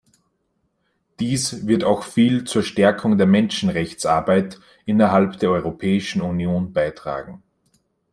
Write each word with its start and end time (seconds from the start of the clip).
Dies 1.19 1.67
wird 1.67 1.83
auch 1.83 2.01
viel 2.01 2.43
zur 2.45 2.63
Stärkung 2.63 3.19
der 3.19 3.27
Menschenrechtsarbeit 3.27 4.59
innerhalb 4.87 5.37
der 5.37 5.51
Europäischen 5.51 6.23
Union 6.23 6.73
beitragen. 6.73 7.43